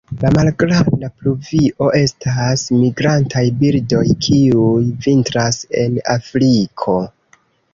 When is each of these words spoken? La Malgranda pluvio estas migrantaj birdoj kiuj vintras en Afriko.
La 0.21 0.29
Malgranda 0.35 1.09
pluvio 1.17 1.89
estas 1.99 2.63
migrantaj 2.77 3.45
birdoj 3.59 4.03
kiuj 4.27 4.89
vintras 5.07 5.61
en 5.83 6.01
Afriko. 6.19 6.99